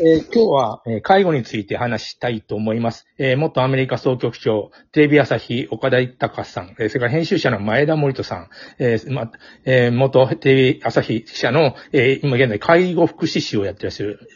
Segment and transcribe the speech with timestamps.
[0.00, 3.06] えー今日は、え介護について話したいと思います。
[3.18, 9.30] えー元アメリカ総局長、テレビ朝日岡田隆さん、えーそれから編集者の前田森人さん、えま
[9.64, 13.82] え元テレビ朝日記者の、え今現在介護福祉士をやって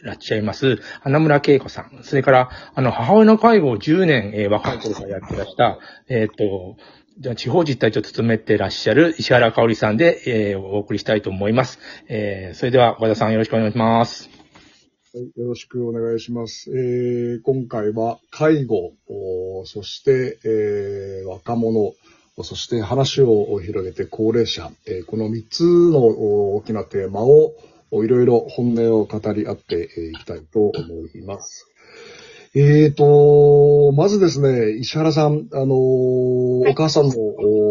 [0.03, 6.77] らっしゃいます、花村恵子さん、それから、あの、母親の介護を10年、え若い頃からやってらした、えっ、と、
[7.19, 11.79] じゃあ地方実態を務めてらっしゃる石原香織さんで、えお送りしたいと思います。
[12.09, 14.36] えそれでは、岡田さんよろしくお願いします。
[15.17, 16.69] はい、よろしくお願いします。
[16.69, 18.93] えー今回は介護、
[19.65, 21.95] そして、えー若者、
[22.43, 27.55] そして話を広げて高齢者、えーこの3つの大きなテーマを
[27.91, 30.73] いろいろ本音を語り合っていきたいと思
[31.15, 31.65] います。
[32.59, 37.13] えーと、まずですね、石原さん、あのーお母さんの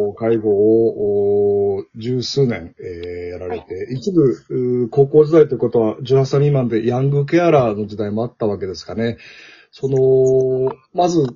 [0.09, 9.19] お介護をお十数年、えーやられて、一部、うー高校時代ということは18歳未満でヤングケアラーの時代もあったわけですかね。
[9.73, 11.27] その、まず、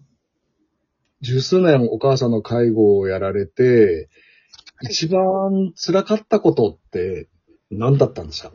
[1.20, 4.08] 十数年お母さんの介護をやられて、
[4.82, 7.28] 一番辛かったことって
[7.70, 8.52] 何だったんですか？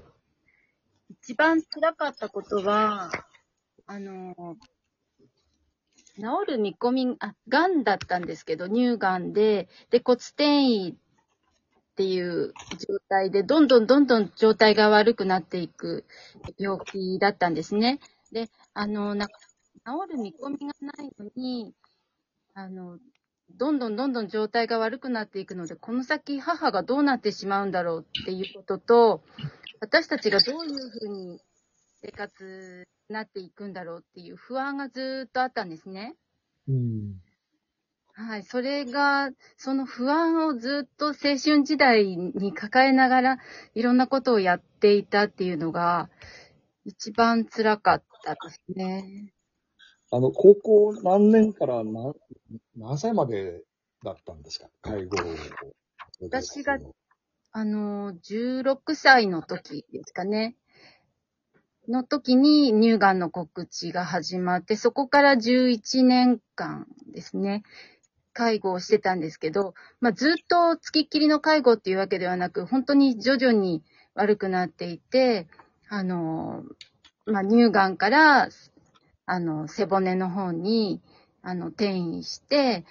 [1.21, 3.11] 一番辛かったことは、
[3.87, 4.33] あの、
[6.17, 10.93] 治る見込み、あ、癌だったんですけど、乳癌で、で、骨転移っ
[11.95, 16.05] ていう状態で、どんどんどんどん状態が悪くなっていく
[16.57, 17.99] 病気だったんですね。
[18.31, 19.33] で、あの、な治
[20.13, 21.73] る見込みがないのに、
[22.53, 22.97] あの、
[23.51, 29.21] どんどんどんどん状態が悪くなっていくので、この先母がどうなってしまうんだろうっていうことと、
[29.79, 31.41] 私たちがどういうふうに
[32.01, 36.15] 生活になっていくんだろうっていう不安がずーっとあったんですね。
[36.67, 37.21] うん。
[38.13, 38.43] はい。
[38.43, 43.37] それが、その不安をずっと青春時代に抱えながら、
[43.73, 46.09] いろんなことをやっていたっていうのが、
[46.85, 49.33] 一番辛かったですね。
[50.11, 52.13] あの、高校何年から何
[52.77, 53.63] 何歳まで
[54.03, 54.69] だったんですか？
[54.81, 55.21] 介護を。
[56.21, 56.77] 私が
[57.51, 60.55] あの、16歳の時ですかね。
[61.87, 67.63] の時に乳がんの告知が始まって、そこから11年間ですね、
[68.33, 75.47] 介護をしてたんですけど、まあ、ずっと付きっきりの介護っていうわけではなく、本当に徐々に悪くなっていて、
[75.89, 76.63] あの、
[77.25, 78.49] まあ、乳がんから、
[79.25, 81.01] あの、背骨の方に、
[81.41, 82.85] あの、転移して、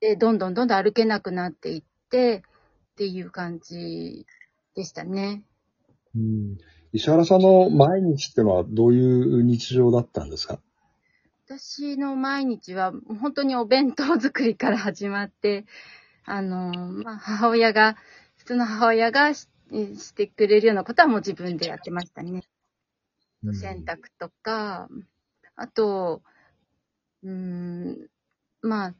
[0.00, 2.44] で、どんどんどんどん歩けなくなっていって、
[2.92, 4.26] っていう感じ
[4.74, 5.42] でしたね。
[6.14, 6.58] うん
[6.92, 10.58] 石原さんの毎日ってのはどういう日常だったんですか？
[11.46, 15.64] 私の毎日は本当にお弁当作りから始まって、
[16.24, 17.96] あの、まあ、母親が、
[18.36, 22.42] 普通の母親がししてくれるようなことはもう自分でやってましたね。
[23.52, 24.88] 洗濯とか、
[25.54, 26.22] あと、
[27.22, 28.08] うーん、
[28.62, 28.94] まあ、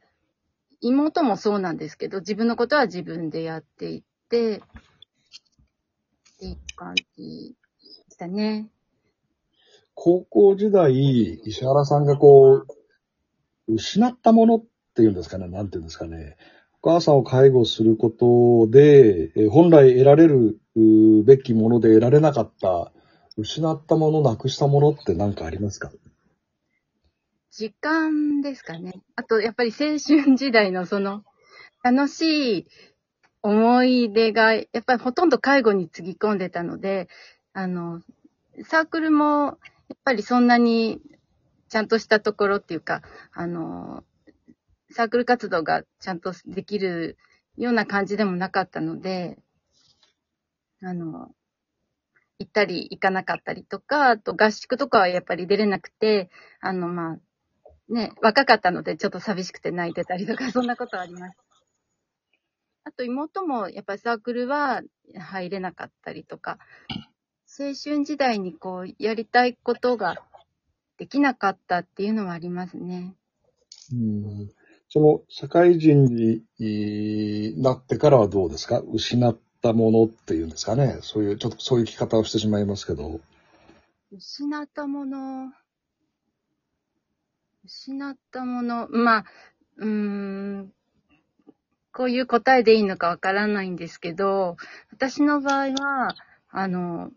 [0.81, 4.61] 妹もそうなんですけど、自分のことは自分でやっていって、っ
[6.39, 7.55] ていう感じ。
[7.55, 7.66] で
[8.17, 8.67] したね。
[9.93, 12.65] 高校時代、石原さんがこ
[13.67, 14.63] う、失ったものっ
[14.95, 16.35] ていうんですかね、なんていうんですかね。
[16.81, 20.59] お母さんを介護することで、えー本来得られる
[21.25, 22.91] べきもので得られなかった、
[23.37, 25.91] 失ったもの、なくしたものって何かありますか？
[27.51, 28.93] 時間ですかね。
[29.15, 31.23] あと、やっぱり青春時代のその、
[31.83, 32.67] 楽しい
[33.41, 37.09] 思い出が、やっぱりほとんど介護につぎ込んでたので、
[37.57, 38.03] あの、
[38.65, 39.51] サークルも、や
[39.95, 41.01] っぱりそんなに
[41.69, 43.01] ちゃんとしたところっていうか、
[43.33, 44.03] あの、
[44.91, 47.17] サークル活動がちゃんとできる
[47.57, 49.39] ような感じでもなかったので、
[50.83, 51.31] あの、
[52.37, 56.29] 行ったり行かなかったりとか、あと合宿とかはやっぱり出れなくて、
[56.61, 61.37] あの、まあ、ね、若かったのでちょっと寂しくて泣いてたりとか、 そんなことあります。
[62.83, 64.81] あと妹もやっぱりサークルは
[65.15, 66.57] 入れなかったりとか、
[67.59, 70.15] 青春時代にこうやりたいことが
[70.97, 73.15] できなかったっていうのはありますね。
[73.91, 74.49] うん。
[74.89, 78.81] その、社会人にいなってからはどうですか？
[78.91, 80.99] 失ったものっていうんですかね？
[81.01, 83.19] そういう、ちょっとそういう聞き方をしてしまいますけど。
[84.11, 85.51] 失ったもの、
[87.65, 89.25] 失ったもの、まあ、
[89.77, 90.73] うーん、
[91.91, 94.55] こういう答えでいいのかわからないんですけど、
[94.91, 96.15] 私の場合は、
[96.49, 97.11] あの、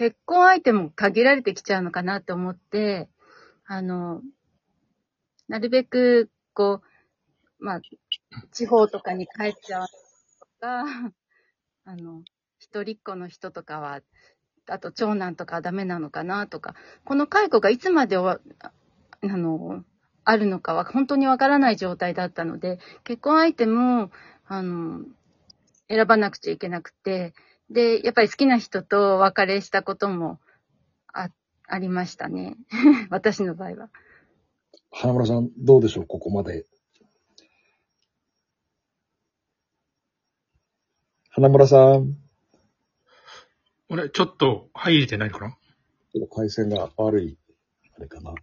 [0.00, 3.10] 結婚相手も限られてきちゃうのかなと思って、
[3.66, 4.22] あの、
[5.46, 6.80] なるべく、こ
[7.60, 7.80] う、まあ、
[8.50, 9.86] 地方とかに帰っちゃう
[10.40, 10.84] とか、
[11.84, 12.22] あの、
[12.58, 14.00] 一人っ子の人とかは、
[14.70, 16.74] あと長男とかダメなのかなとか、
[17.04, 18.40] この介護がいつまで、あ
[19.22, 19.84] の、
[20.24, 24.10] あるのかは本当にわからない状態だったので、結婚相手も、
[24.46, 25.04] あの、
[25.90, 27.34] 選ばなくちゃいけなくて、
[27.70, 30.40] で、やっぱり好きな人とお別れしたことも
[31.12, 31.30] あ、
[31.66, 32.56] ありましたね。
[33.10, 33.90] 私の場合は。
[34.90, 36.66] 花村さん、どうでしょう、ここまで。
[41.30, 42.16] 花村さん、
[43.88, 45.56] 俺、ちょっと入れてないかな？
[46.12, 47.38] ちょっと回線が悪い、
[47.96, 48.34] あれかな。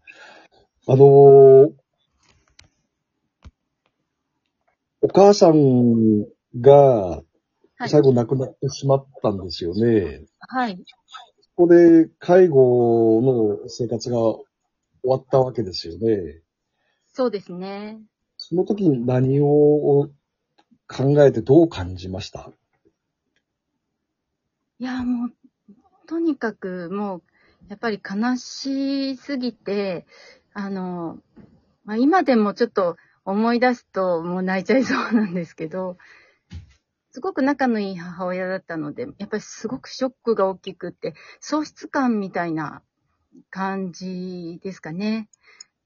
[0.88, 1.74] あのー
[5.00, 6.24] お母さん
[6.60, 7.22] が
[7.78, 7.90] はい。
[7.90, 10.26] 最後亡くなってしまったんですよね。
[10.40, 10.78] はい。
[11.56, 14.46] ここで介護の生活が終
[15.04, 16.42] わったわけですよね。
[17.14, 18.00] そうですね。
[18.38, 20.10] その時に何を
[20.88, 22.52] 考えてどう感じました？
[24.80, 25.32] いや、もう、
[26.08, 27.22] とにかくもう、
[27.70, 30.06] やっぱり悲しすぎて、
[30.54, 31.18] あの、
[31.84, 35.98] まあ、今でもちょっと思い出すともう泣いちゃいそうなんですけど、
[37.18, 42.84] すごく仲のいい母親だったので、やっぱりすごくショックが大きくって、喪失感みたいな
[43.50, 45.28] 感じですかね。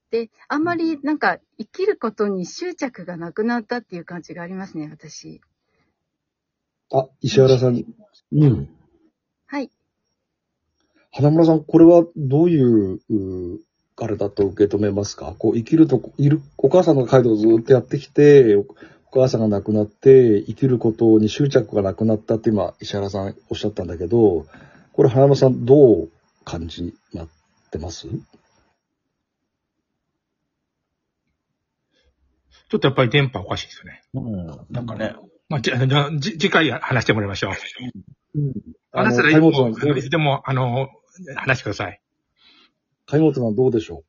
[0.10, 5.40] で、あんまりなんか生きることに執着がなくなったっていう感じがありますね、私。
[6.92, 7.82] あ、石原さん。
[8.34, 8.70] うん。
[9.46, 9.72] はい。
[11.14, 13.62] 花村さん、これはどういう、う
[13.96, 15.34] あれだと受け止めますか？
[15.40, 18.58] こう、生きるとこ、いる、お母さんの介護をずっとやってきて、
[19.14, 24.46] おお母さんが亡くなって、生きることに執着がなくなったって今、石原さんおっしゃったんだけど、
[24.94, 26.10] これ花村さんどう
[26.46, 27.28] 感じになっ
[27.72, 28.08] てます？
[32.70, 34.02] ちょっとやっぱり電波おかしいですよね。
[34.14, 34.74] うん。
[34.74, 35.14] なんかね、
[35.50, 37.54] まあ、じゃあ、じ次回話してもらいましょう。
[38.40, 38.54] うん。
[38.94, 40.88] 話したらいいでも、あの、
[41.36, 42.00] 話してください。
[43.08, 44.04] 介護さんどうでしょ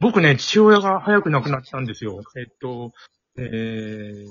[0.00, 2.20] 僕ね、父親が早く亡くなったんですよ。
[2.36, 2.92] えっと、
[3.36, 4.26] えー、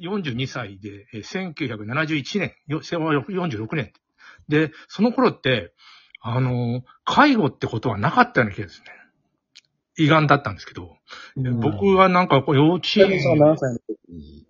[0.00, 3.92] 42歳で、えー1971年、よ昭和46年。
[4.48, 5.72] で、その頃って、
[6.22, 8.86] あの、介護ってことはなかったような気がですね。
[9.98, 10.96] 胃がんだったんですけど、
[11.36, 14.46] でうん僕はなんかこう幼稚う介護さん何歳の時に、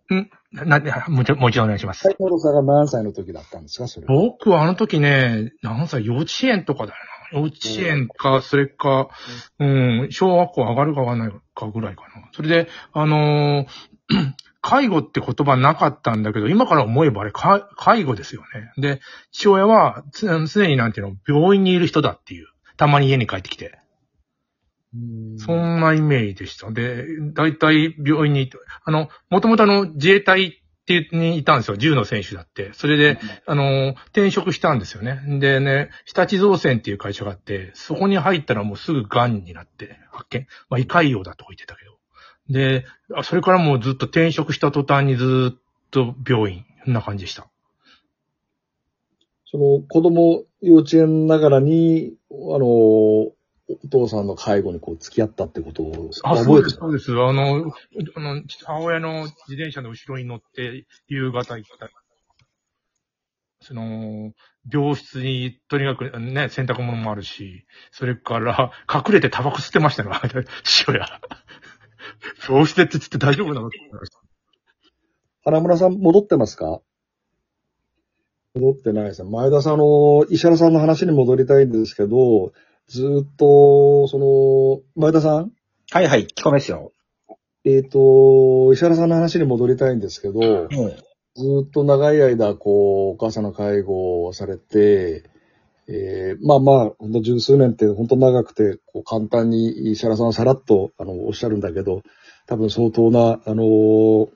[0.53, 2.03] な、な、もう一度もう一度お願いします。
[2.05, 4.15] 介護さんが何歳の時だったんですかそれは？
[4.15, 7.20] 僕はあの時ね、何歳、幼稚園とかだよな。
[7.33, 9.09] 幼稚園か、それか、
[9.59, 12.29] うん、小学校上がるか上がらないかぐらいかな。
[12.33, 13.67] それで、あのー
[14.63, 18.73] 介護って言葉なかったんだけど、今から思えばあれ、か介護ですよね。
[18.77, 19.01] で、
[19.33, 22.47] 父親はつ常になんていうの、病院にいる人だっていう。
[22.77, 23.79] たまに家に帰ってきて。
[24.95, 24.99] う
[25.37, 26.71] んそんなイメージでした。
[26.71, 28.51] で、大体病院に
[28.85, 31.77] あの、もともとあの、自衛隊ってにいたんですよ。
[31.77, 32.73] 銃の選手だって。
[32.73, 35.21] それで、あの、転職したんですよね。
[35.39, 40.47] でね、日立造船っていう会社があって、そこに入ったらもうすぐ癌になって発見。
[40.69, 41.91] まあ、胃潰瘍だとか言ってたけど。
[42.49, 42.85] で、
[43.15, 45.59] あそれからもうずっと転職した途端にずっ
[45.91, 46.65] と病院。
[46.85, 47.49] そんな感じでした。
[49.45, 53.33] その子供幼稚園ながらに、あの、
[53.85, 57.13] お父さんの介護にこう付き合ったってことをあ、そうです、そうです。
[57.13, 57.73] あの、
[58.17, 61.93] あの、母親の自転車の後ろに乗って、夕方行ったり。
[63.63, 64.33] その、
[64.73, 70.21] 病室に、とにかくね、洗濯物もあるし、それから、隠れてタバコ吸ってましたが、
[70.65, 71.07] 父親。
[72.49, 74.19] 病室でって言って大丈夫なのって思いました
[75.45, 76.81] 花村さん戻ってますか？
[78.55, 79.31] 戻ってないですね。
[79.31, 82.53] 前田さん、あの、石原さんの話に戻りたいんですけど、
[82.91, 85.53] ずーっと、その、前田さん？
[85.93, 86.91] はいはい、聞こえますよ。
[87.65, 90.69] えっ、と、石原さんの話に戻りたいんですけど、うん。
[90.69, 95.23] ずーっと長い間、こう、お母さんの介護をされて、
[95.87, 102.03] えーまあまあ、ほんと十数年って本当長くて、こう簡単に石原さんはさらっと、あの、おっしゃるんだけど、
[102.49, 104.29] 多分相当な、あのー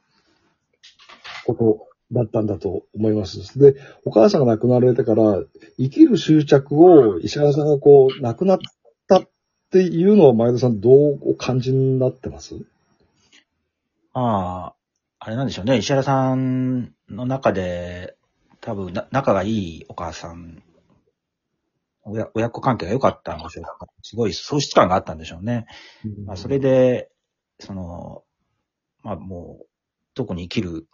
[1.45, 3.59] ことだったんだと思います。
[3.59, 5.43] で、お母さんが亡くなられてから、
[5.77, 8.59] 生きる執着を石原さんがこう、亡くなっ
[9.09, 9.29] たっ
[9.71, 12.55] ていうのは前田さんどうお感じになってます？
[14.13, 14.75] ああ、
[15.19, 15.79] あれなんでしょうね。
[15.79, 18.17] 石原さんの中で、
[18.61, 20.63] 多分な、仲がいいお母さん、
[22.05, 23.87] 親親子関係が良かったんでしょうか。
[24.03, 25.67] すごい喪失感があったんでしょうね。
[26.27, 27.11] まあ、それで、
[27.59, 28.23] その、
[29.03, 29.67] まあもう、
[30.15, 30.87] 特に生きる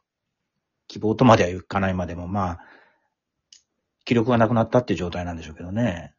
[0.90, 2.60] 希望とまではいかないまでも、まあ、
[4.04, 6.14] 気力がなくなったっていう状態なんでしょうけどね。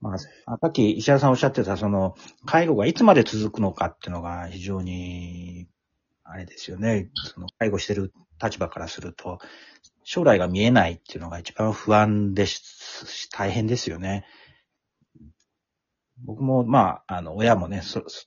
[0.00, 0.28] まあ、さ
[0.66, 5.68] っき石原さんおっしゃってた、その、介護がいつまで続くのかっていうのが非常に、
[6.24, 7.08] あれですよね。
[7.14, 9.38] その、介護してる立場からすると、
[10.02, 14.26] 将来が見えないっていうのが一番不安ですし、大変ですよね。
[16.24, 18.26] 僕も、まあ、あの、親もね、そ、そ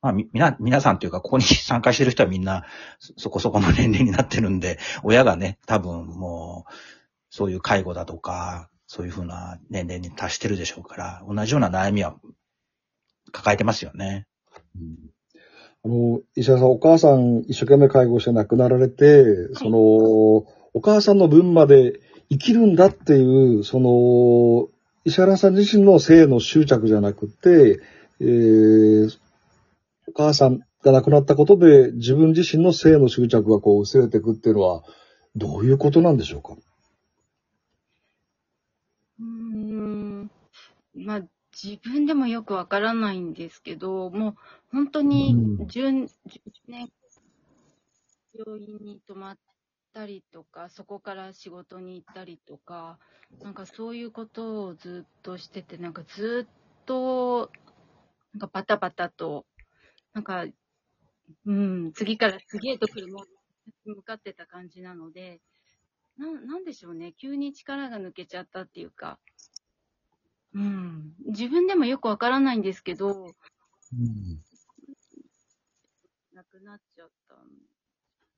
[0.00, 2.64] まあ、み、みな、皆さんというか、ここに 参加してる人はみんな、
[2.98, 6.72] そそこそこの年齢になってるんで、 親がね、多分もう、
[7.30, 12.16] そういう介護だとか、そういうふうな年齢に達してるでしょうから、同じような悩みは
[13.32, 14.26] 抱えてますよね。
[15.84, 22.00] あの、石原さん、お母さん一生懸命介護して亡くなられて、その、お母さんの分まで
[22.30, 24.68] 生きるんだっていう、その、
[25.04, 27.80] 石原さん自身の性の執着じゃなくて、
[28.20, 29.18] えー、
[30.08, 34.82] お母さんが亡くなったことで自分自身の性の執着がこう薄れていくっていうのは、
[35.36, 36.56] どういうことなんでしょうか？
[39.20, 40.30] うーん。
[40.94, 41.22] まあ、
[41.62, 44.36] 自分でもよくわからないんですけど、もう
[44.72, 46.08] 本当にうん10、10
[46.68, 46.88] 年、
[48.34, 49.38] 病院に泊まっ
[49.94, 52.98] たりとか、そこから仕事に行ったりとか、
[53.42, 57.50] なんかそういうことをずっとしてて、なんかずっと、
[58.34, 59.46] なんかバタバタと、
[60.14, 60.44] なんか、
[61.46, 63.24] うん、次から次へと来るもの
[63.86, 65.40] に向かってた感じなので、
[66.16, 67.12] な、なんでしょうね。
[67.12, 69.18] 急に力が抜けちゃったっていうか。
[70.54, 71.14] うん。
[71.26, 73.34] 自分でもよくわからないんですけど、
[76.32, 77.36] なくなっちゃった。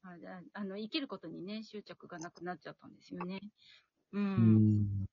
[0.03, 3.41] あじゃああの、生きることにね、執着がなくなっちゃったんですよね。
[4.13, 4.23] うん。
[4.23, 5.07] うん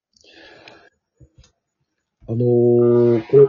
[2.29, 3.47] あのーこれ、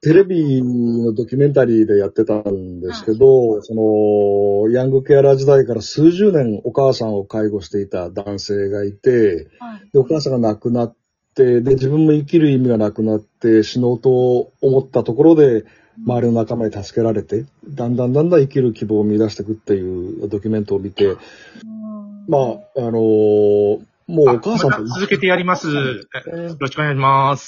[0.00, 9.90] テレビのドキュメンタリーでやってたんですけど、その、ヤングケアラー時代から数十年お母さんを介護していた男性がいて、はい。
[9.92, 10.96] でお母さんが亡くなっ
[11.34, 15.64] て、で、自分も生きる意味がなくなって死のうと思ったところで、
[16.04, 21.18] 周りの仲間に助けられて、だんだんだんだん生きる希望を見出していくっていうドキュメントを見て、うん
[22.28, 22.42] まあ、
[22.76, 25.68] あのーもうお母さんと続けてやります。
[25.68, 25.82] よ
[26.58, 27.46] ろしくお願いします。